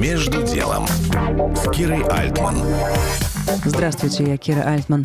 Между 0.00 0.42
делом 0.42 0.86
с 1.54 1.70
Кирой 1.72 2.02
Альтман. 2.04 2.56
Здравствуйте, 3.66 4.24
я 4.24 4.38
Кира 4.38 4.62
Альтман. 4.62 5.04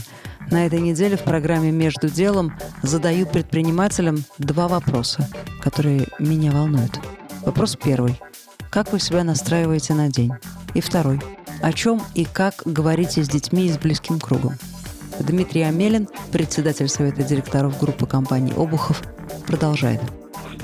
На 0.50 0.66
этой 0.66 0.80
неделе 0.80 1.18
в 1.18 1.24
программе 1.24 1.70
«Между 1.70 2.08
делом» 2.08 2.54
задаю 2.82 3.26
предпринимателям 3.26 4.24
два 4.38 4.70
вопроса, 4.70 5.28
которые 5.62 6.08
меня 6.18 6.54
волнуют. 6.54 6.98
Вопрос 7.42 7.76
первый. 7.76 8.22
Как 8.70 8.94
вы 8.94 9.02
себя 9.02 9.26
настраиваете 9.26 9.96
на 9.96 10.08
день? 10.08 10.32
И 10.74 10.80
второй. 10.80 11.20
О 11.62 11.74
чем 11.74 12.02
и 12.14 12.24
как 12.24 12.62
говорите 12.64 13.22
с 13.22 13.28
детьми 13.28 13.66
и 13.66 13.74
с 13.74 13.78
близким 13.78 14.18
кругом? 14.18 14.54
Дмитрий 15.20 15.64
Амелин, 15.64 16.08
председатель 16.32 16.88
Совета 16.88 17.22
директоров 17.24 17.78
группы 17.82 18.08
компаний 18.08 18.54
«Обухов», 18.56 19.04
продолжает. 19.46 20.00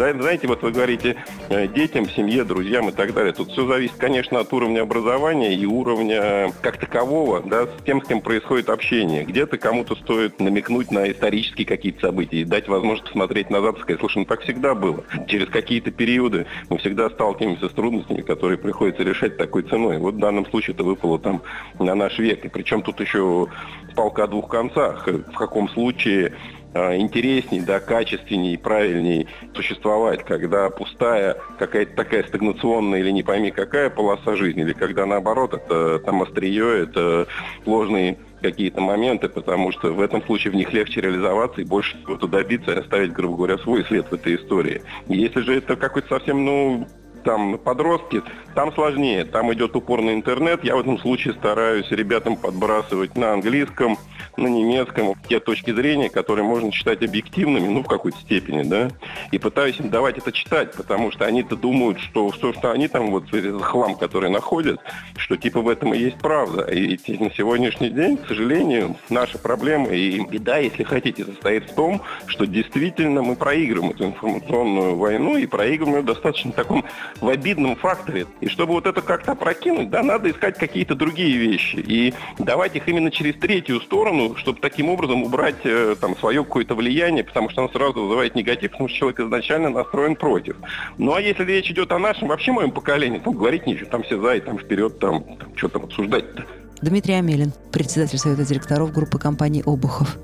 Знаете, 0.02 0.48
вот 0.48 0.64
вы 0.64 0.72
говорите 0.72 1.16
э, 1.50 1.68
детям, 1.68 2.10
семье, 2.10 2.44
друзьям 2.44 2.90
и 2.90 2.92
так 2.92 3.14
далее. 3.14 3.34
Тут 3.34 3.52
все 3.52 3.68
зависит, 3.68 3.96
конечно, 3.98 4.40
от 4.40 4.52
уровня 4.52 4.82
образования 4.82 5.54
и 5.54 5.66
уровня 5.66 6.52
как 6.62 6.78
такового, 6.78 7.42
да, 7.42 7.66
с 7.66 7.84
тем, 7.86 8.04
с 8.04 8.08
кем 8.08 8.22
происходит 8.22 8.70
общение. 8.70 9.24
Где-то 9.24 9.60
кому-то 9.60 9.96
стоит 9.96 10.40
намекнуть 10.40 10.92
на 10.92 11.12
исторические 11.12 11.68
какие-то 11.68 12.08
события 12.08 12.38
и 12.38 12.46
дать 12.46 12.68
возможность 12.68 13.10
посмотреть 13.10 13.52
назад 13.52 13.78
и 13.78 13.82
сказать, 13.82 14.00
слушай, 14.00 14.18
ну 14.18 14.26
так 14.26 14.42
всегда 14.42 14.74
было. 14.74 15.04
Через 15.28 15.50
какие-то 15.50 15.92
периоды 15.92 16.48
мы 16.70 16.80
всегда 16.80 17.10
сталкиваемся 17.10 17.70
с 17.70 17.72
трудностями, 17.72 18.22
которые 18.22 18.58
приходится 18.58 19.04
решать 19.04 19.38
такой 19.38 19.62
ценой. 19.64 20.00
Вот 20.00 20.16
в 20.16 20.20
данном 20.20 20.48
случае 20.48 20.74
это 20.74 20.84
выпало 20.84 21.20
там 21.20 21.44
на 21.78 21.94
наш 21.94 22.18
век. 22.18 22.44
И 22.44 22.50
причем 22.50 22.82
тут 22.82 23.00
еще 23.00 23.48
палка 23.96 24.24
о 24.24 24.28
двух 24.28 24.50
концах. 24.50 25.08
В 25.08 25.34
каком 25.34 25.70
случае 25.70 26.34
интересней, 26.74 27.62
да, 27.62 27.80
качественней, 27.80 28.58
правильней 28.58 29.28
существовать, 29.54 30.24
когда 30.24 30.70
пустая 30.70 31.38
какая-то 31.60 31.96
такая 31.96 32.24
стагнационная 32.24 33.00
или 33.00 33.12
не 33.12 33.24
пойми 33.24 33.52
какая 33.52 33.90
полоса 33.90 34.36
жизни, 34.36 34.64
или 34.64 34.74
когда 34.74 35.06
наоборот 35.06 35.54
это 35.54 36.00
там 36.00 36.22
острие, 36.22 36.84
это 36.84 37.28
сложные 37.64 38.18
какие-то 38.42 38.82
моменты, 38.82 39.30
потому 39.30 39.72
что 39.72 39.94
в 39.94 40.02
этом 40.02 40.24
случае 40.24 40.52
в 40.52 40.56
них 40.56 40.74
легче 40.74 41.02
реализоваться 41.02 41.62
и 41.62 41.66
больше 41.66 41.96
чего-то 42.02 42.28
добиться 42.28 42.72
и 42.72 42.80
оставить, 42.80 43.14
грубо 43.14 43.38
говоря, 43.38 43.58
свой 43.60 43.84
след 43.86 44.08
в 44.10 44.14
этой 44.14 44.36
истории. 44.36 44.82
Если 45.08 45.42
же 45.42 45.56
это 45.56 45.76
какой-то 45.76 46.08
совсем, 46.08 46.44
ну, 46.44 46.88
там 47.24 47.58
подростки, 47.58 48.22
там 48.56 48.74
сложнее, 48.74 49.26
там 49.26 49.54
идет 49.54 49.76
упор 49.76 50.02
на 50.02 50.14
интернет. 50.14 50.64
Я 50.64 50.76
в 50.76 50.80
этом 50.82 51.00
случае 51.00 51.34
стараюсь 51.34 51.90
ребятам 51.92 52.36
подбрасывать 52.36 53.16
на 53.16 53.34
английском, 53.34 53.98
на 54.38 54.48
немецком 54.48 55.14
те 55.28 55.40
точки 55.40 55.72
зрения, 55.72 56.10
которые 56.10 56.46
можно 56.46 56.72
считать 56.72 57.04
объективными, 57.04 57.68
ну, 57.68 57.84
в 57.84 57.88
какой-то 57.88 58.18
степени, 58.20 58.64
да, 58.64 58.90
и 59.32 59.38
пытаюсь 59.38 59.80
им 59.80 59.90
давать 59.90 60.18
это 60.18 60.32
читать, 60.32 60.74
потому 60.74 61.12
что 61.12 61.26
они-то 61.26 61.56
думают, 61.56 62.00
что 62.00 62.30
все, 62.32 62.54
что 62.54 62.72
они 62.72 62.88
там, 62.88 63.12
вот 63.12 63.34
этот 63.34 63.62
хлам, 63.62 63.96
который 63.96 64.30
находят, 64.30 64.80
что 65.18 65.38
типа 65.38 65.62
в 65.62 65.70
этом 65.70 65.94
и 65.94 66.00
есть 66.00 66.18
правда. 66.18 66.64
И 66.64 66.98
на 67.18 67.32
сегодняшний 67.32 67.90
день, 67.90 68.18
к 68.18 68.28
сожалению, 68.28 68.96
наша 69.10 69.38
проблема 69.38 69.90
и 69.90 70.20
беда, 70.26 70.58
если 70.58 70.84
хотите, 70.84 71.26
состоит 71.26 71.70
в 71.70 71.76
том, 71.76 72.02
что 72.28 72.46
действительно 72.46 73.22
мы 73.22 73.36
проигрываем 73.36 73.92
эту 73.92 74.06
информационную 74.06 74.96
войну 74.96 75.38
и 75.38 75.46
проигрываем 75.46 75.98
ее 75.98 76.04
достаточно 76.04 76.52
таком 76.52 76.86
в 77.20 77.28
обидном 77.28 77.76
факторе. 77.76 78.28
И 78.40 78.48
чтобы 78.48 78.74
вот 78.74 78.86
это 78.86 79.02
как-то 79.02 79.36
прокинуть, 79.36 79.90
да, 79.90 80.04
надо 80.04 80.30
искать 80.32 80.58
какие-то 80.58 80.96
другие 80.96 81.38
вещи. 81.38 81.76
И 81.76 82.14
давать 82.40 82.76
их 82.76 82.88
именно 82.88 83.12
через 83.12 83.36
третью 83.36 83.82
сторону, 83.82 84.36
чтобы 84.36 84.60
таким 84.60 84.90
образом 84.90 85.24
убрать 85.24 85.58
э, 85.64 85.96
там 86.00 86.18
свое 86.18 86.44
какое-то 86.44 86.76
влияние, 86.76 87.24
потому 87.24 87.50
что 87.50 87.62
оно 87.62 87.72
сразу 87.72 88.04
вызывает 88.04 88.36
негатив, 88.36 88.72
потому 88.72 88.90
что 88.90 88.98
человек 88.98 89.20
изначально 89.20 89.70
настроен 89.70 90.16
против. 90.16 90.58
Ну 90.98 91.14
а 91.14 91.22
если 91.22 91.44
речь 91.44 91.70
идет 91.70 91.92
о 91.92 92.00
нашем, 92.00 92.28
вообще 92.28 92.52
моем 92.52 92.72
поколении, 92.72 93.20
то 93.20 93.32
говорить 93.32 93.66
нечего, 93.66 93.90
там 93.90 94.04
все 94.04 94.20
за 94.20 94.36
и 94.36 94.40
там 94.40 94.58
вперед, 94.58 95.00
там, 95.00 95.24
там 95.24 95.56
что 95.56 95.68
там 95.68 95.84
обсуждать-то. 95.84 96.46
Дмитрий 96.82 97.14
Амелин, 97.14 97.54
председатель 97.72 98.18
Совета 98.18 98.44
директоров 98.44 98.92
группы 98.92 99.20
компаний 99.20 99.62
«Обухов». 99.66 100.18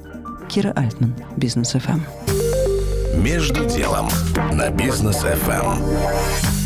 Кира 0.50 0.72
Альтман, 0.76 1.14
Бизнес 1.36 1.74
ФМ. 1.74 2.00
Между 3.22 3.66
делом 3.66 4.08
на 4.54 4.70
Бизнес 4.70 5.18
ФМ. 5.18 6.57